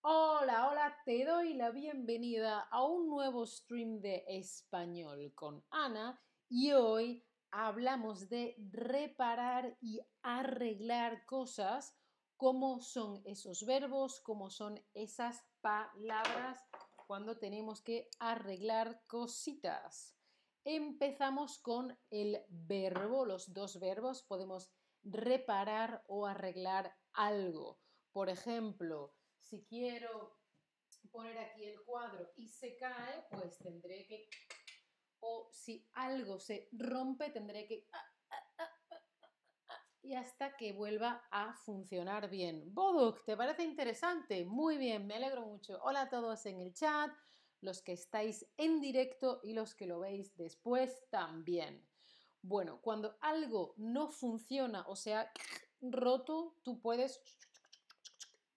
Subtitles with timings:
[0.00, 6.72] Hola, hola, te doy la bienvenida a un nuevo stream de español con Ana y
[6.72, 11.94] hoy hablamos de reparar y arreglar cosas,
[12.38, 16.64] cómo son esos verbos, cómo son esas palabras
[16.94, 20.16] cuando tenemos que arreglar cositas.
[20.64, 24.70] Empezamos con el verbo, los dos verbos, podemos
[25.02, 27.80] reparar o arreglar algo.
[28.12, 30.38] Por ejemplo, si quiero
[31.10, 34.28] poner aquí el cuadro y se cae, pues tendré que...
[35.20, 37.88] O si algo se rompe, tendré que...
[40.08, 42.72] Y hasta que vuelva a funcionar bien.
[42.72, 44.46] Boduk, ¿te parece interesante?
[44.46, 45.78] Muy bien, me alegro mucho.
[45.82, 47.10] Hola a todos en el chat,
[47.60, 51.86] los que estáis en directo y los que lo veis después también.
[52.40, 55.30] Bueno, cuando algo no funciona o sea
[55.82, 57.20] roto, tú puedes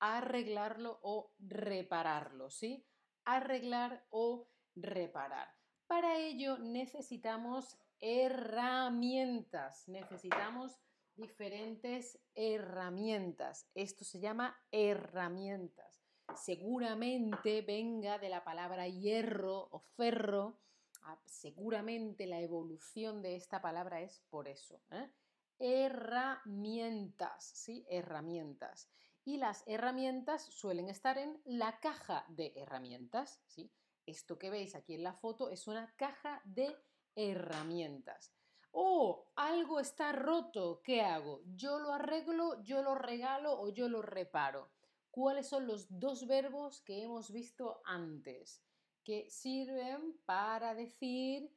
[0.00, 2.84] arreglarlo o repararlo, ¿sí?
[3.24, 5.48] Arreglar o reparar.
[5.86, 10.78] Para ello necesitamos herramientas, necesitamos
[11.18, 13.68] diferentes herramientas.
[13.74, 16.00] Esto se llama herramientas.
[16.34, 20.60] Seguramente venga de la palabra hierro o ferro.
[21.02, 24.80] Ah, seguramente la evolución de esta palabra es por eso.
[24.92, 25.10] ¿eh?
[25.58, 27.84] Herramientas, ¿sí?
[27.90, 28.88] Herramientas
[29.28, 33.42] y las herramientas suelen estar en la caja de herramientas.
[33.46, 33.70] ¿sí?
[34.06, 36.74] Esto que veis aquí en la foto es una caja de
[37.14, 38.32] herramientas.
[38.72, 41.40] Oh, algo está roto, ¿qué hago?
[41.54, 44.70] ¿Yo lo arreglo, yo lo regalo o yo lo reparo?
[45.10, 48.62] ¿Cuáles son los dos verbos que hemos visto antes?
[49.02, 51.50] Que sirven para decir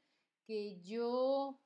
[0.46, 1.60] que yo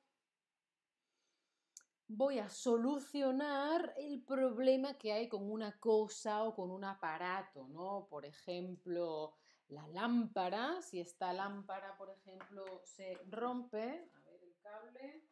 [2.08, 8.06] voy a solucionar el problema que hay con una cosa o con un aparato, ¿no?
[8.08, 9.34] Por ejemplo,
[9.68, 15.24] la lámpara, si esta lámpara, por ejemplo, se rompe, a ver el cable,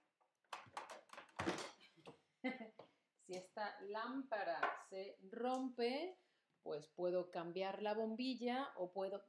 [3.36, 6.18] esta lámpara se rompe,
[6.62, 9.22] pues puedo cambiar la bombilla o puedo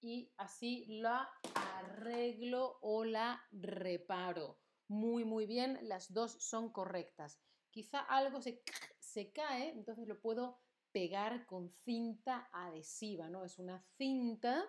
[0.00, 4.58] y así la arreglo o la reparo
[4.92, 7.40] muy, muy bien, las dos son correctas.
[7.70, 8.62] Quizá algo se,
[8.98, 10.60] se cae, entonces lo puedo
[10.92, 13.44] pegar con cinta adhesiva, ¿no?
[13.44, 14.62] Es una cinta,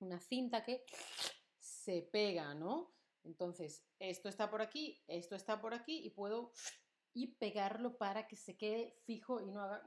[0.00, 0.84] una cinta que
[1.58, 2.92] se pega, ¿no?
[3.24, 6.52] Entonces, esto está por aquí, esto está por aquí y puedo
[7.14, 9.82] y pegarlo para que se quede fijo y no haga...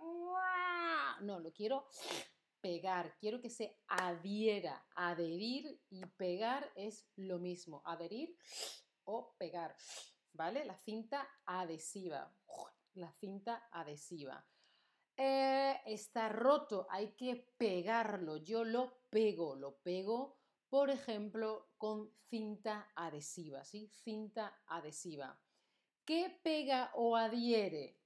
[1.22, 1.88] No, lo quiero
[2.62, 4.86] pegar, quiero que se adhiera.
[4.96, 7.82] Adherir y pegar es lo mismo.
[7.86, 8.36] Adherir
[9.04, 9.76] o pegar,
[10.34, 10.66] ¿vale?
[10.66, 12.34] La cinta adhesiva,
[12.94, 14.46] la cinta adhesiva.
[15.18, 18.38] Eh, está roto, hay que pegarlo.
[18.38, 20.40] Yo lo pego, lo pego,
[20.70, 23.90] por ejemplo, con cinta adhesiva, ¿sí?
[23.90, 25.40] Cinta adhesiva.
[26.06, 28.00] ¿Qué pega o adhiere?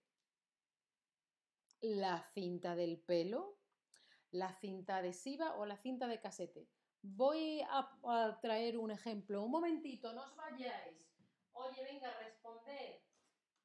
[1.81, 3.57] La cinta del pelo,
[4.31, 6.67] la cinta adhesiva o la cinta de casete.
[7.01, 9.43] Voy a, traer un ejemplo.
[9.43, 10.97] Un momentito, no os vayáis.
[11.53, 13.01] Oye, venga, responder.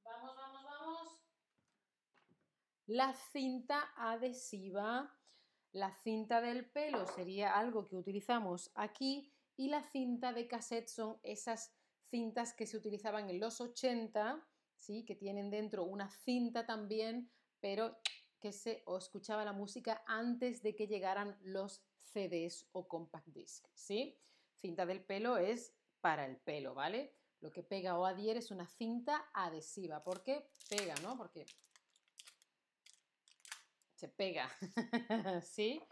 [0.04, 1.08] Vamos, vamos, vamos.
[2.86, 5.16] La cinta adhesiva,
[5.72, 11.18] la cinta del pelo sería algo que utilizamos aquí y la cinta de cassette son
[11.22, 11.79] esas
[12.10, 15.04] cintas que se utilizaban en los 80, ¿sí?
[15.04, 17.96] que tienen dentro una cinta también, pero
[18.40, 23.66] que se o escuchaba la música antes de que llegaran los CDs o compact disc,
[23.74, 24.18] ¿sí?
[24.60, 27.14] Cinta del pelo es para el pelo, ¿vale?
[27.40, 30.02] Lo que pega o adhiere es una cinta adhesiva.
[30.02, 31.16] ¿Por qué pega, no?
[31.16, 31.46] Porque
[33.94, 34.50] se pega,
[35.42, 35.82] ¿sí?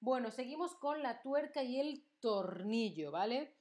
[0.00, 3.59] Bueno, seguimos con la tuerca y el tornillo, ¿vale?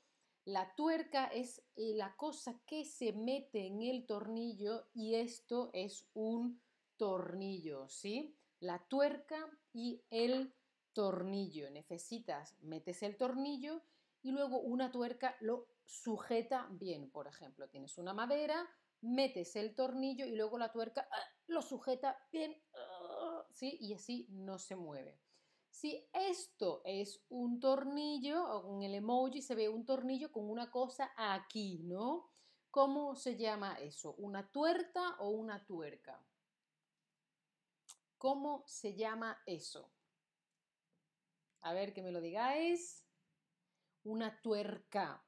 [0.50, 6.60] La tuerca es la cosa que se mete en el tornillo y esto es un
[6.98, 8.36] tornillo, ¿sí?
[8.60, 10.56] La tuerca y el
[10.94, 11.70] tornillo.
[11.70, 13.84] Necesitas, metes el tornillo
[14.24, 17.12] y luego una tuerca lo sujeta bien.
[17.12, 18.68] Por ejemplo, tienes una madera,
[19.02, 23.78] metes el tornillo y luego la tuerca ah, lo sujeta bien, ah, ¿sí?
[23.80, 25.20] Y así no se mueve.
[25.70, 30.70] Si esto es un tornillo, o con el emoji se ve un tornillo con una
[30.72, 32.32] cosa aquí, ¿no?
[32.72, 34.14] ¿Cómo se llama eso?
[34.18, 36.24] ¿Una tuerca o una tuerca?
[38.18, 39.92] ¿Cómo se llama eso?
[41.62, 43.06] A ver que me lo digáis.
[44.04, 45.24] Una tuerca.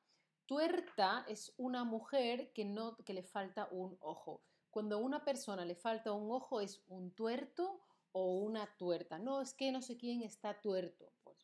[0.46, 4.44] Tuerta es una mujer que, no, que le falta un ojo.
[4.70, 7.82] Cuando a una persona le falta un ojo es un tuerto
[8.14, 9.20] o una tuerta.
[9.20, 11.14] No, es que no sé quién está tuerto.
[11.24, 11.38] Pues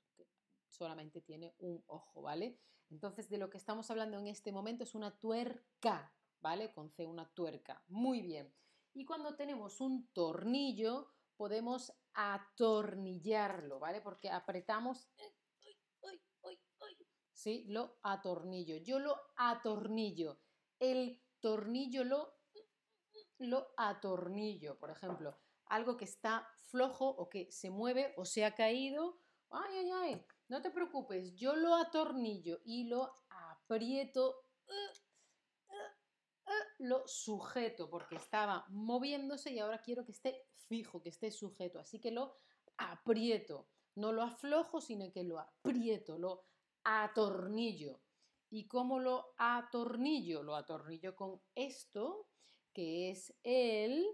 [0.69, 2.59] solamente tiene un ojo, ¿vale?
[2.89, 6.71] Entonces, de lo que estamos hablando en este momento es una tuerca, ¿vale?
[6.71, 7.83] Con C, una tuerca.
[7.87, 8.53] Muy bien.
[8.93, 14.01] Y cuando tenemos un tornillo, podemos atornillarlo, ¿vale?
[14.01, 15.09] Porque apretamos,
[17.33, 17.65] ¿sí?
[17.67, 18.77] Lo atornillo.
[18.77, 20.39] Yo lo atornillo.
[20.79, 22.33] El tornillo lo,
[23.39, 25.37] lo atornillo, por ejemplo.
[25.69, 29.19] Algo que está flojo o que se mueve o se ha caído.
[29.49, 30.25] Ay, ay, ay.
[30.49, 34.47] No te preocupes, yo lo atornillo y lo aprieto
[36.79, 41.79] lo sujeto porque estaba moviéndose y ahora quiero que esté fijo, que esté sujeto.
[41.79, 42.37] Así que lo
[42.77, 43.69] aprieto.
[43.95, 46.45] No lo aflojo, sino que lo aprieto, lo
[46.83, 48.01] atornillo.
[48.49, 50.43] ¿Y cómo lo atornillo?
[50.43, 52.29] Lo atornillo con esto,
[52.73, 54.05] que es el,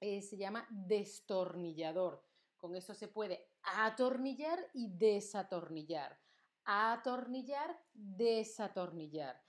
[0.00, 2.24] eh, se llama destornillador.
[2.56, 6.18] Con esto se puede atornillar y desatornillar.
[6.64, 9.42] Atornillar, desatornillar.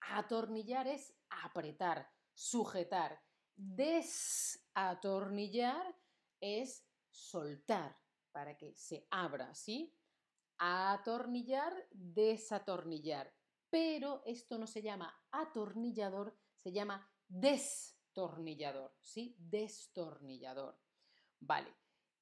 [0.00, 3.20] Atornillar es apretar, sujetar.
[3.54, 5.96] Desatornillar
[6.40, 7.98] es soltar
[8.32, 9.94] para que se abra, ¿sí?
[10.58, 13.34] Atornillar, desatornillar.
[13.70, 17.08] Pero esto no se llama atornillador, se llama
[18.16, 19.36] destornillador, ¿sí?
[19.38, 20.78] Destornillador.
[21.40, 21.74] Vale.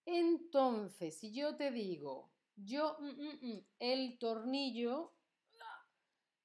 [0.04, 5.12] Entonces, si yo te digo, yo, mm, mm, mm, el tornillo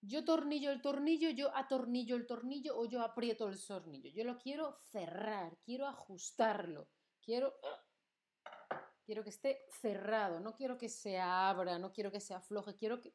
[0.02, 4.10] yo tornillo el tornillo, yo atornillo el tornillo o yo aprieto el tornillo.
[4.12, 6.88] Yo lo quiero cerrar, quiero ajustarlo,
[7.22, 7.60] quiero,
[9.04, 13.02] quiero que esté cerrado, no quiero que se abra, no quiero que se afloje, quiero
[13.02, 13.14] que,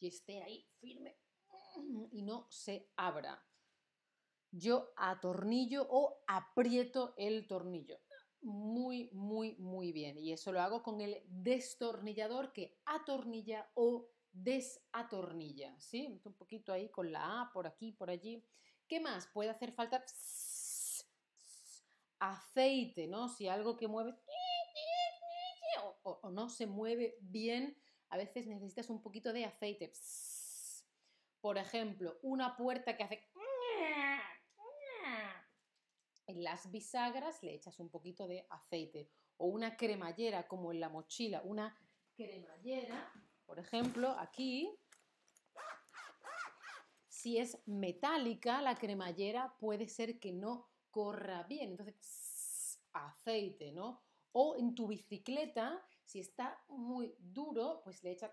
[0.00, 1.16] que esté ahí firme
[2.10, 3.40] y no se abra.
[4.52, 7.98] Yo atornillo o aprieto el tornillo.
[8.42, 10.18] Muy, muy, muy bien.
[10.18, 16.20] Y eso lo hago con el destornillador que atornilla o desatornilla, ¿sí?
[16.24, 18.44] Un poquito ahí con la A, por aquí, por allí.
[18.86, 19.26] ¿Qué más?
[19.28, 20.04] Puede hacer falta
[22.18, 23.28] aceite, ¿no?
[23.28, 24.14] Si algo que mueve
[26.02, 27.76] o, no se mueve bien,
[28.10, 29.92] a veces necesitas un poquito de aceite.
[31.40, 33.31] Por ejemplo, una puerta que hace...
[36.42, 39.08] Las bisagras le echas un poquito de aceite.
[39.38, 41.76] O una cremallera, como en la mochila, una
[42.14, 43.12] cremallera
[43.52, 44.74] por ejemplo, aquí,
[47.06, 51.72] si es metálica, la cremallera puede ser que no corra bien.
[51.72, 54.02] Entonces, aceite, ¿no?
[54.32, 58.32] O en tu bicicleta, si está muy duro, pues le echas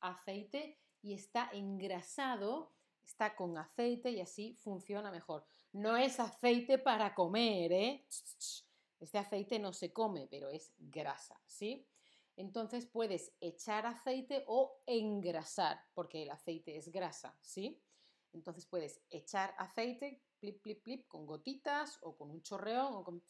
[0.00, 5.46] aceite y está engrasado, está con aceite y así funciona mejor.
[5.78, 8.04] No es aceite para comer, ¿eh?
[8.98, 11.86] Este aceite no se come, pero es grasa, ¿sí?
[12.34, 17.80] Entonces puedes echar aceite o engrasar, porque el aceite es grasa, ¿sí?
[18.32, 23.22] Entonces puedes echar aceite, plip, plip, plip, con gotitas o con un chorreón o con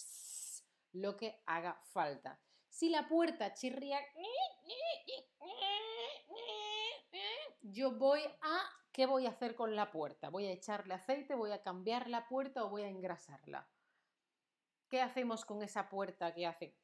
[0.92, 2.40] lo que haga falta.
[2.70, 4.00] Si la puerta chirría,
[7.60, 10.28] yo voy a, ¿qué voy a hacer con la puerta?
[10.28, 13.70] Voy a echarle aceite, voy a cambiar la puerta o voy a engrasarla.
[14.88, 16.74] ¿Qué hacemos con esa puerta que hace?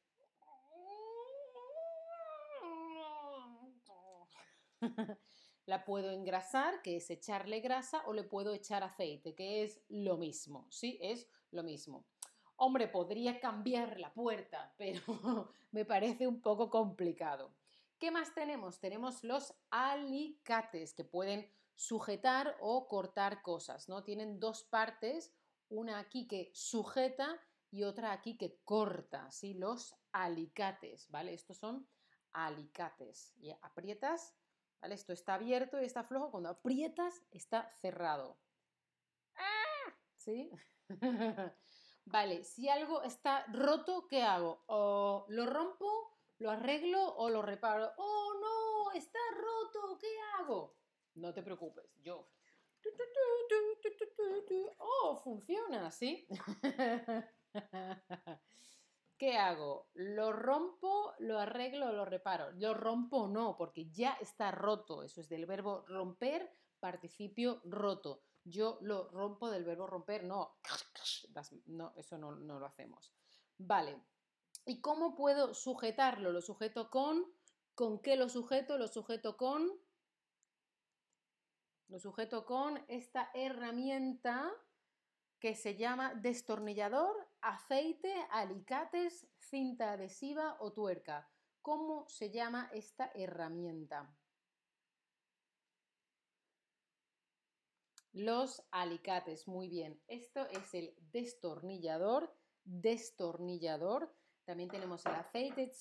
[5.65, 10.15] la puedo engrasar, que es echarle grasa, o le puedo echar aceite, que es lo
[10.15, 10.97] mismo, ¿sí?
[11.01, 12.05] Es lo mismo.
[12.55, 17.51] Hombre, podría cambiar la puerta, pero me parece un poco complicado.
[17.99, 18.79] ¿Qué más tenemos?
[18.79, 24.03] Tenemos los alicates que pueden sujetar o cortar cosas, ¿no?
[24.03, 25.33] Tienen dos partes,
[25.69, 27.39] una aquí que sujeta
[27.71, 29.53] y otra aquí que corta, ¿sí?
[29.53, 31.33] Los alicates, ¿vale?
[31.33, 31.87] Estos son
[32.31, 33.33] alicates.
[33.37, 34.35] Y aprietas
[34.93, 36.31] esto está abierto y está flojo.
[36.31, 38.37] Cuando aprietas, está cerrado.
[40.17, 40.49] ¿Sí?
[42.05, 44.63] vale, si algo está roto, ¿qué hago?
[44.67, 47.91] O lo rompo, lo arreglo o lo reparo.
[47.97, 48.91] ¡Oh, no!
[48.97, 49.97] ¡Está roto!
[49.99, 50.07] ¿Qué
[50.39, 50.75] hago?
[51.15, 52.27] No te preocupes, yo.
[54.77, 55.91] ¡Oh, funciona!
[55.91, 56.27] ¿Sí?
[59.17, 59.87] ¿Qué hago?
[59.93, 62.51] ¿Lo rompo, lo arreglo lo reparo?
[62.51, 65.03] Lo rompo no, porque ya está roto.
[65.03, 68.23] Eso es del verbo romper, participio roto.
[68.43, 70.57] Yo lo rompo del verbo romper, no.
[71.67, 73.13] No, eso no, no lo hacemos.
[73.57, 74.01] Vale.
[74.65, 76.31] ¿Y cómo puedo sujetarlo?
[76.31, 77.25] Lo sujeto con...
[77.73, 78.77] ¿Con qué lo sujeto?
[78.77, 79.69] Lo sujeto con...
[81.87, 84.51] Lo sujeto con esta herramienta
[85.39, 91.29] que se llama destornillador, aceite, alicates, cinta adhesiva o tuerca.
[91.61, 94.11] ¿Cómo se llama esta herramienta?
[98.13, 100.01] Los alicates, muy bien.
[100.07, 104.11] Esto es el destornillador, destornillador.
[104.45, 105.71] También tenemos el aceite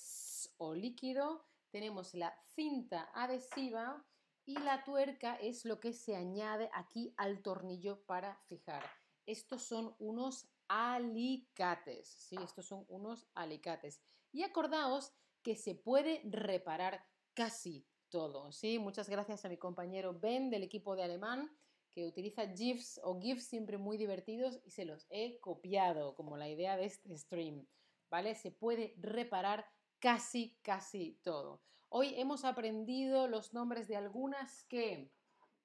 [0.58, 4.04] o líquido, tenemos la cinta adhesiva
[4.46, 8.84] y la tuerca es lo que se añade aquí al tornillo para fijar.
[9.26, 12.36] Estos son unos alicates, ¿sí?
[12.42, 14.00] Estos son unos alicates.
[14.32, 18.78] Y acordaos que se puede reparar casi todo, ¿sí?
[18.78, 21.50] Muchas gracias a mi compañero Ben del equipo de alemán
[21.92, 26.48] que utiliza GIFs o GIFs siempre muy divertidos y se los he copiado, como la
[26.48, 27.66] idea de este stream,
[28.10, 28.34] ¿vale?
[28.34, 29.64] Se puede reparar
[30.04, 31.62] casi, casi todo.
[31.88, 35.11] Hoy hemos aprendido los nombres de algunas que,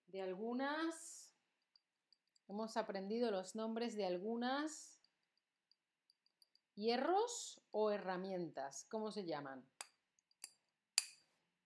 [0.07, 1.35] de algunas,
[2.47, 5.01] hemos aprendido los nombres de algunas
[6.73, 9.61] hierros o herramientas, ¿cómo se llaman?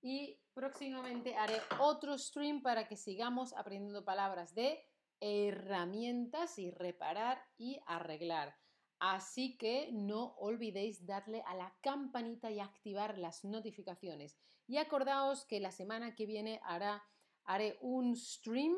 [0.01, 4.83] y próximamente haré otro stream para que sigamos aprendiendo palabras de
[5.21, 8.62] herramientas y reparar y arreglar.
[9.05, 14.37] Así que no olvidéis darle a la campanita y activar las notificaciones.
[14.65, 16.61] Y acordaos que la semana que viene
[17.43, 18.73] haré un stream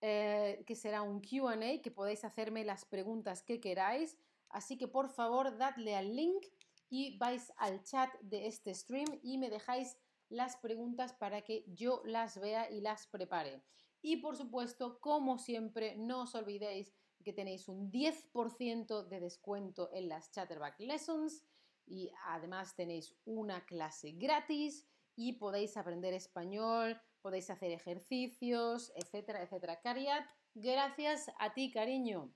[0.00, 4.16] eh, que será un QA, que podéis hacerme las preguntas que queráis.
[4.48, 6.46] Así que por favor dadle al link
[6.88, 9.98] y vais al chat de este stream y me dejáis
[10.30, 13.62] las preguntas para que yo las vea y las prepare.
[14.00, 20.08] Y por supuesto, como siempre, no os olvidéis que tenéis un 10% de descuento en
[20.08, 21.44] las Chatterback Lessons
[21.86, 24.86] y además tenéis una clase gratis
[25.16, 29.80] y podéis aprender español, podéis hacer ejercicios, etcétera, etcétera.
[29.80, 32.32] Cariat, gracias a ti, cariño.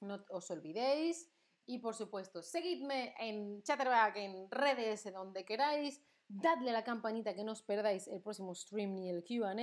[0.00, 1.32] No os olvidéis
[1.66, 7.44] y por supuesto, seguidme en Chatterback, en redes, donde queráis dadle a la campanita que
[7.44, 9.54] no os perdáis el próximo stream ni el QA.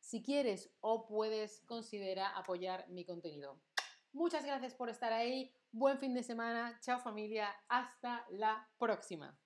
[0.00, 3.60] Si quieres o puedes, considera apoyar mi contenido.
[4.12, 5.54] Muchas gracias por estar ahí.
[5.70, 6.78] Buen fin de semana.
[6.80, 7.54] Chao familia.
[7.68, 9.36] Hasta la próxima.